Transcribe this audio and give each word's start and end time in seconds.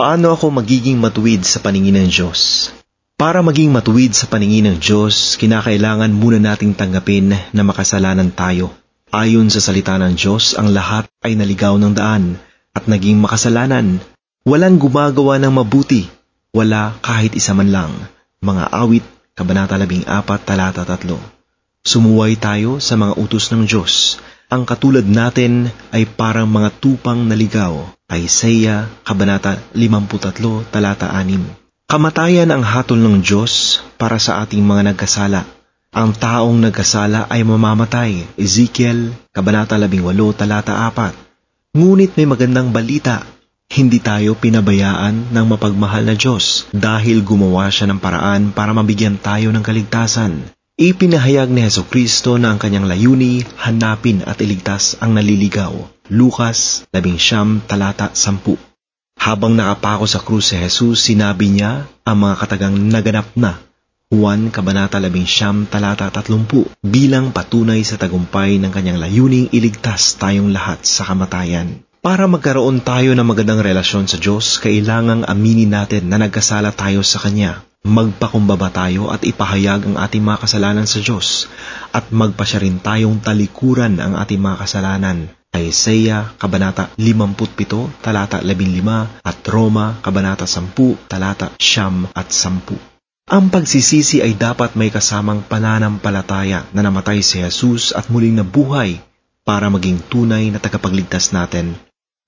Paano 0.00 0.32
ako 0.32 0.64
magiging 0.64 0.96
matuwid 0.96 1.44
sa 1.44 1.60
paningin 1.60 1.92
ng 2.00 2.08
Diyos? 2.08 2.72
Para 3.20 3.44
maging 3.44 3.68
matuwid 3.68 4.16
sa 4.16 4.32
paningin 4.32 4.64
ng 4.64 4.80
Diyos, 4.80 5.36
kinakailangan 5.36 6.08
muna 6.08 6.40
nating 6.40 6.72
tanggapin 6.72 7.36
na 7.36 7.60
makasalanan 7.60 8.32
tayo. 8.32 8.72
Ayon 9.12 9.52
sa 9.52 9.60
salita 9.60 10.00
ng 10.00 10.16
Diyos, 10.16 10.56
ang 10.56 10.72
lahat 10.72 11.04
ay 11.20 11.36
naligaw 11.36 11.76
ng 11.76 11.92
daan 11.92 12.40
at 12.72 12.88
naging 12.88 13.20
makasalanan. 13.20 14.00
Walang 14.48 14.80
gumagawa 14.80 15.36
ng 15.36 15.52
mabuti, 15.52 16.08
wala 16.56 16.96
kahit 17.04 17.36
isa 17.36 17.52
man 17.52 17.68
lang. 17.68 17.92
Mga 18.40 18.72
awit, 18.72 19.04
Kabanata 19.36 19.76
14, 19.76 20.48
talata 20.48 20.80
3. 20.88 21.12
Sumuway 21.84 22.40
tayo 22.40 22.80
sa 22.80 22.96
mga 22.96 23.20
utos 23.20 23.52
ng 23.52 23.68
Diyos. 23.68 24.16
Ang 24.48 24.64
katulad 24.64 25.04
natin 25.04 25.68
ay 25.92 26.08
parang 26.08 26.48
mga 26.48 26.72
tupang 26.80 27.20
naligaw. 27.28 27.99
Isaiah, 28.10 28.90
Kabanata 29.06 29.54
53, 29.70 30.66
talata 30.74 31.06
6. 31.14 31.86
Kamatayan 31.86 32.50
ang 32.50 32.66
hatol 32.66 32.98
ng 32.98 33.22
Diyos 33.22 33.78
para 33.94 34.18
sa 34.18 34.42
ating 34.42 34.66
mga 34.66 34.90
nagkasala. 34.90 35.46
Ang 35.94 36.10
taong 36.18 36.58
nagkasala 36.58 37.30
ay 37.30 37.46
mamamatay. 37.46 38.26
Ezekiel, 38.34 39.14
Kabanata 39.30 39.78
18, 39.78 40.10
talata 40.34 40.74
4. 40.90 41.14
Ngunit 41.78 42.18
may 42.18 42.26
magandang 42.26 42.74
balita. 42.74 43.22
Hindi 43.70 44.02
tayo 44.02 44.34
pinabayaan 44.34 45.30
ng 45.30 45.46
mapagmahal 45.46 46.02
na 46.02 46.18
Diyos 46.18 46.66
dahil 46.74 47.22
gumawa 47.22 47.70
siya 47.70 47.86
ng 47.94 48.02
paraan 48.02 48.50
para 48.50 48.74
mabigyan 48.74 49.22
tayo 49.22 49.54
ng 49.54 49.62
kaligtasan. 49.62 50.50
Ipinahayag 50.80 51.52
ni 51.52 51.60
Heso 51.60 51.84
Kristo 51.84 52.40
na 52.40 52.56
ang 52.56 52.58
kanyang 52.58 52.88
layuni, 52.88 53.44
hanapin 53.60 54.24
at 54.24 54.40
iligtas 54.40 54.96
ang 54.96 55.12
naliligaw. 55.12 55.76
Lukas 56.08 56.88
11, 56.88 57.68
talata 57.68 58.08
10. 58.16 58.56
Habang 59.20 59.60
nakapako 59.60 60.08
sa 60.08 60.24
krus 60.24 60.48
si 60.48 60.56
Jesus, 60.56 61.04
sinabi 61.04 61.52
niya 61.52 61.84
ang 62.00 62.24
mga 62.24 62.34
katagang 62.40 62.80
naganap 62.80 63.28
na. 63.36 63.60
Juan 64.08 64.48
Kabanata 64.48 64.96
11, 65.04 65.68
talata 65.68 66.08
30 66.08 66.72
bilang 66.80 67.28
patunay 67.28 67.84
sa 67.84 68.00
tagumpay 68.00 68.56
ng 68.56 68.72
kanyang 68.72 69.04
layuning 69.04 69.52
iligtas 69.52 70.16
tayong 70.16 70.48
lahat 70.48 70.80
sa 70.88 71.04
kamatayan. 71.04 71.84
Para 72.00 72.24
magkaroon 72.24 72.80
tayo 72.80 73.12
ng 73.12 73.26
magandang 73.28 73.60
relasyon 73.60 74.08
sa 74.08 74.16
Diyos, 74.16 74.56
kailangang 74.56 75.28
aminin 75.28 75.76
natin 75.76 76.08
na 76.08 76.16
nagkasala 76.16 76.72
tayo 76.72 77.04
sa 77.04 77.20
Kanya. 77.20 77.68
Magpakumbaba 77.80 78.68
tayo 78.68 79.08
at 79.08 79.24
ipahayag 79.24 79.88
ang 79.88 79.96
ating 79.96 80.20
mga 80.20 80.44
kasalanan 80.44 80.84
sa 80.84 81.00
Diyos 81.00 81.48
at 81.96 82.12
magpasya 82.12 82.60
rin 82.60 82.76
tayong 82.76 83.24
talikuran 83.24 83.96
ang 83.96 84.20
ating 84.20 84.36
mga 84.36 84.56
kasalanan 84.60 85.32
Isaiah, 85.50 86.30
Kabanata 86.38 86.94
57, 86.94 87.98
talata 87.98 88.38
15, 88.38 89.26
at 89.26 89.42
Roma, 89.50 89.98
Kabanata 89.98 90.46
10, 90.46 91.10
talata 91.10 91.50
9 91.58 92.14
at 92.14 92.30
10. 92.30 92.78
Ang 93.34 93.44
pagsisisi 93.50 94.22
ay 94.22 94.38
dapat 94.38 94.78
may 94.78 94.94
kasamang 94.94 95.42
pananampalataya 95.42 96.70
na 96.70 96.86
namatay 96.86 97.18
si 97.18 97.42
Jesus 97.42 97.90
at 97.90 98.06
muling 98.14 98.38
nabuhay 98.38 99.02
para 99.42 99.66
maging 99.66 99.98
tunay 100.06 100.54
na 100.54 100.62
tagapagligtas 100.62 101.34
natin. 101.34 101.74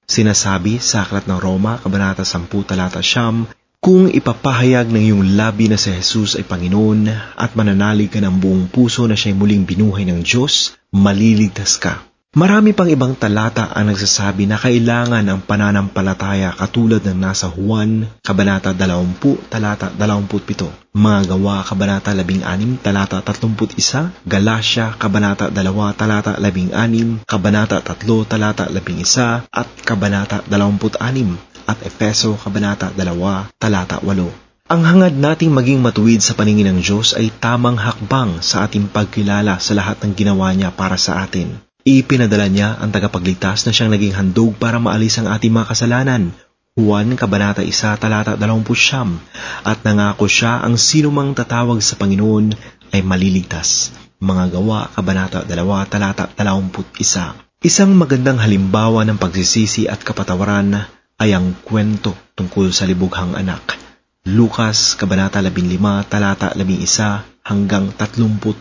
Sinasabi 0.03 0.83
sa 0.83 1.07
Aklat 1.07 1.31
ng 1.31 1.39
Roma, 1.39 1.79
Kabanata 1.79 2.27
10, 2.27 2.51
talata 2.67 2.99
9, 2.99 3.62
kung 3.83 4.07
ipapahayag 4.07 4.95
ng 4.95 5.11
iyong 5.11 5.25
labi 5.35 5.67
na 5.67 5.75
si 5.75 5.91
Jesus 5.91 6.39
ay 6.39 6.47
Panginoon 6.47 7.11
at 7.35 7.59
mananalig 7.59 8.15
ka 8.15 8.23
ng 8.23 8.39
buong 8.39 8.71
puso 8.71 9.11
na 9.11 9.19
siya'y 9.19 9.35
muling 9.35 9.67
binuhay 9.67 10.07
ng 10.07 10.23
Diyos, 10.23 10.79
maliligtas 10.95 11.83
ka. 11.83 12.07
Marami 12.33 12.73
pang 12.73 12.87
ibang 12.89 13.13
talata 13.19 13.75
ang 13.75 13.91
nagsasabi 13.91 14.47
na 14.47 14.57
kailangan 14.57 15.21
ng 15.21 15.45
pananampalataya 15.45 16.55
katulad 16.55 17.03
ng 17.05 17.19
nasa 17.19 17.51
Juan, 17.51 18.09
Kabanata 18.25 18.71
20, 18.73 19.53
talata 19.53 19.91
27, 19.93 20.97
Mga 20.97 21.21
Gawa, 21.29 21.67
Kabanata 21.67 22.15
16, 22.15 22.81
talata 22.81 23.19
31, 23.21 24.25
Galacia, 24.25 24.95
Kabanata 24.97 25.51
2, 25.51 25.61
talata 25.99 26.39
16, 26.39 27.27
Kabanata 27.29 27.83
3, 27.85 28.31
talata 28.31 28.65
11, 28.71 29.51
at 29.53 29.69
Kabanata 29.85 30.41
26, 30.47 31.52
at 31.73 31.81
Efeso, 31.81 32.37
Kabanata 32.37 32.93
2, 32.93 33.57
talata 33.57 34.05
8. 34.05 34.69
Ang 34.73 34.83
hangad 34.89 35.17
nating 35.17 35.53
maging 35.53 35.81
matuwid 35.81 36.21
sa 36.21 36.37
paningin 36.37 36.69
ng 36.73 36.81
Diyos 36.85 37.17
ay 37.17 37.29
tamang 37.29 37.77
hakbang 37.77 38.45
sa 38.45 38.69
ating 38.69 38.93
pagkilala 38.93 39.61
sa 39.61 39.73
lahat 39.77 40.01
ng 40.05 40.13
ginawa 40.17 40.53
niya 40.53 40.73
para 40.73 41.01
sa 41.01 41.25
atin. 41.25 41.61
Ipinadala 41.83 42.47
niya 42.47 42.79
ang 42.79 42.95
tagapagligtas 42.95 43.67
na 43.67 43.75
siyang 43.75 43.91
naging 43.91 44.15
handog 44.15 44.55
para 44.55 44.79
maalis 44.79 45.19
ang 45.19 45.29
ating 45.29 45.51
mga 45.51 45.67
kasalanan. 45.75 46.23
Juan 46.73 47.19
Kabanata 47.19 47.61
1, 47.61 48.01
talata 48.01 48.39
20 48.39 48.65
At 49.67 49.85
nangako 49.85 50.25
siya 50.25 50.63
ang 50.65 50.81
sinumang 50.81 51.37
tatawag 51.37 51.83
sa 51.85 52.01
Panginoon 52.01 52.57
ay 52.97 53.05
maliligtas. 53.05 53.93
Mga 54.23 54.57
gawa, 54.57 54.89
Kabanata 54.95 55.43
2, 55.45 55.59
talata 55.91 56.31
21. 56.33 57.67
Isang 57.67 57.93
magandang 57.99 58.41
halimbawa 58.41 59.05
ng 59.05 59.21
pagsisisi 59.21 59.85
at 59.91 60.01
kapatawaran 60.01 61.02
ay 61.23 61.39
ang 61.39 61.55
kwento 61.63 62.11
tungkol 62.35 62.75
sa 62.75 62.83
libughang 62.83 63.39
anak. 63.39 63.79
Lukas, 64.27 64.99
Kabanata 64.99 65.39
15, 65.39 65.79
talata 66.11 66.51
11 66.59 67.47
hanggang 67.47 67.95
32. 67.95 68.59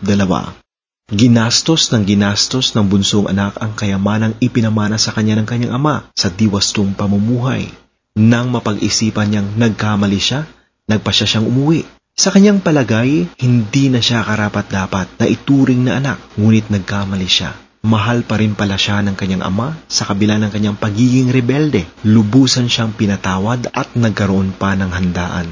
Ginastos 1.11 1.89
ng 1.89 2.05
ginastos 2.05 2.77
ng 2.77 2.85
bunsong 2.85 3.33
anak 3.33 3.57
ang 3.57 3.73
kayamanang 3.73 4.37
ipinamana 4.37 5.01
sa 5.01 5.09
kanya 5.09 5.41
ng 5.41 5.49
kanyang 5.49 5.73
ama 5.73 6.05
sa 6.13 6.29
diwastong 6.29 6.93
pamumuhay. 6.93 7.65
Nang 8.13 8.53
mapag-isipan 8.53 9.33
niyang 9.33 9.49
nagkamali 9.57 10.21
siya, 10.21 10.45
nagpasya 10.85 11.25
siyang 11.25 11.49
umuwi. 11.49 11.81
Sa 12.13 12.29
kanyang 12.29 12.61
palagay, 12.61 13.25
hindi 13.41 13.85
na 13.89 14.05
siya 14.05 14.21
karapat-dapat 14.21 15.17
na 15.17 15.25
ituring 15.25 15.81
na 15.81 15.97
anak, 15.97 16.21
ngunit 16.37 16.69
nagkamali 16.69 17.25
siya. 17.25 17.70
Mahal 17.81 18.21
pa 18.21 18.37
rin 18.37 18.53
pala 18.53 18.77
siya 18.77 19.01
ng 19.01 19.17
kanyang 19.17 19.41
ama 19.45 19.77
sa 19.89 20.05
kabila 20.05 20.37
ng 20.37 20.53
kanyang 20.53 20.77
pagiging 20.77 21.33
rebelde. 21.33 21.89
Lubusan 22.05 22.69
siyang 22.69 22.93
pinatawad 22.93 23.73
at 23.73 23.97
nagkaroon 23.97 24.53
pa 24.53 24.77
ng 24.77 24.93
handaan. 24.93 25.49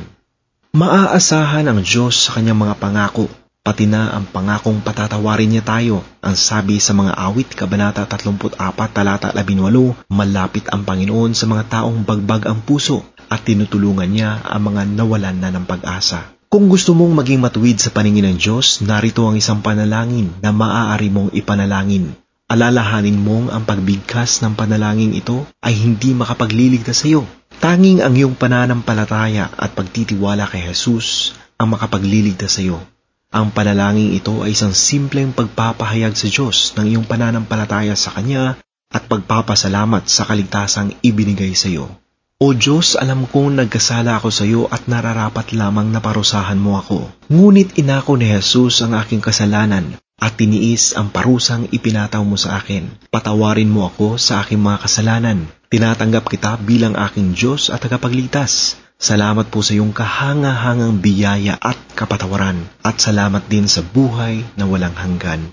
Maaasahan 0.77 1.65
ang 1.65 1.81
Diyos 1.81 2.29
sa 2.29 2.37
kanyang 2.37 2.61
mga 2.61 2.77
pangako 2.77 3.25
pati 3.69 3.85
na 3.85 4.17
ang 4.17 4.25
pangakong 4.25 4.81
patatawarin 4.81 5.51
niya 5.51 5.61
tayo. 5.61 6.01
Ang 6.25 6.33
sabi 6.33 6.81
sa 6.81 6.97
mga 6.97 7.13
awit, 7.13 7.53
Kabanata 7.53 8.01
34, 8.07 8.57
talata 8.89 9.29
18, 9.29 10.09
malapit 10.09 10.65
ang 10.73 10.81
Panginoon 10.81 11.37
sa 11.37 11.45
mga 11.45 11.69
taong 11.77 12.01
bagbag 12.01 12.49
ang 12.49 12.65
puso 12.65 13.05
at 13.29 13.45
tinutulungan 13.45 14.09
niya 14.09 14.41
ang 14.41 14.73
mga 14.73 14.89
nawalan 14.89 15.37
na 15.37 15.53
ng 15.53 15.69
pag-asa. 15.69 16.38
Kung 16.49 16.65
gusto 16.65 16.97
mong 16.97 17.13
maging 17.13 17.45
matuwid 17.45 17.77
sa 17.77 17.93
paningin 17.93 18.25
ng 18.25 18.41
Diyos, 18.41 18.81
narito 18.81 19.21
ang 19.21 19.37
isang 19.37 19.61
panalangin 19.61 20.33
na 20.41 20.49
maaari 20.49 21.13
mong 21.13 21.29
ipanalangin. 21.37 22.17
Alalahanin 22.49 23.21
mong 23.21 23.53
ang 23.53 23.69
pagbigkas 23.69 24.41
ng 24.41 24.57
panalangin 24.57 25.13
ito 25.13 25.45
ay 25.61 25.77
hindi 25.77 26.17
makapagliligtas 26.17 27.05
sa 27.05 27.13
iyo. 27.13 27.21
Tanging 27.61 28.01
ang 28.01 28.17
iyong 28.17 28.33
pananampalataya 28.33 29.53
at 29.53 29.77
pagtitiwala 29.77 30.49
kay 30.49 30.65
Jesus 30.73 31.37
ang 31.61 31.77
makapagliligtas 31.77 32.57
sa 32.57 32.65
iyo. 32.65 32.81
Ang 33.29 33.53
panalangin 33.53 34.17
ito 34.17 34.41
ay 34.41 34.57
isang 34.57 34.73
simpleng 34.73 35.29
pagpapahayag 35.37 36.17
sa 36.17 36.33
Diyos 36.33 36.73
ng 36.73 36.97
iyong 36.97 37.05
pananampalataya 37.05 37.93
sa 37.93 38.09
Kanya 38.09 38.57
at 38.89 39.05
pagpapasalamat 39.05 40.09
sa 40.09 40.25
kaligtasang 40.25 40.97
ibinigay 41.05 41.53
sa 41.53 41.69
iyo. 41.69 41.93
O 42.39 42.55
Diyos, 42.55 42.95
alam 42.95 43.27
kong 43.27 43.59
nagkasala 43.59 44.15
ako 44.15 44.31
sa 44.31 44.47
iyo 44.47 44.71
at 44.71 44.87
nararapat 44.87 45.51
lamang 45.51 45.91
na 45.91 45.99
parusahan 45.99 46.55
mo 46.55 46.79
ako. 46.79 47.11
Ngunit 47.27 47.75
inako 47.75 48.15
ni 48.15 48.31
Jesus 48.31 48.79
ang 48.79 48.95
aking 48.95 49.19
kasalanan 49.19 49.99
at 50.15 50.39
tiniis 50.39 50.95
ang 50.95 51.11
parusang 51.11 51.67
ipinataw 51.67 52.23
mo 52.23 52.39
sa 52.39 52.55
akin. 52.63 52.87
Patawarin 53.11 53.67
mo 53.67 53.91
ako 53.91 54.15
sa 54.15 54.39
aking 54.39 54.55
mga 54.55 54.87
kasalanan. 54.87 55.51
Tinatanggap 55.67 56.31
kita 56.31 56.55
bilang 56.63 56.95
aking 56.95 57.35
Diyos 57.35 57.67
at 57.67 57.83
tagapagligtas. 57.83 58.79
Salamat 58.95 59.51
po 59.51 59.59
sa 59.59 59.75
iyong 59.75 59.91
kahanga-hangang 59.91 61.03
biyaya 61.03 61.59
at 61.59 61.75
kapatawaran 61.91 62.71
at 62.87 63.03
salamat 63.03 63.51
din 63.51 63.67
sa 63.67 63.83
buhay 63.83 64.47
na 64.55 64.63
walang 64.63 64.95
hanggan. 64.95 65.43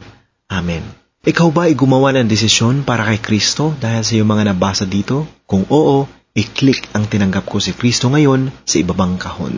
Amen. 0.46 0.86
Ikaw 1.26 1.50
ba 1.50 1.66
ay 1.66 1.74
gumawa 1.74 2.14
ng 2.14 2.30
desisyon 2.30 2.86
para 2.86 3.02
kay 3.10 3.18
Kristo 3.18 3.74
dahil 3.74 4.06
sa 4.06 4.14
iyong 4.14 4.30
mga 4.30 4.54
nabasa 4.54 4.86
dito? 4.86 5.26
Kung 5.50 5.66
oo, 5.66 6.06
i-click 6.36 6.92
ang 6.92 7.08
tinanggap 7.08 7.48
ko 7.48 7.56
si 7.56 7.72
Kristo 7.72 8.12
ngayon 8.12 8.52
sa 8.68 8.76
ibabang 8.76 9.16
kahon. 9.16 9.56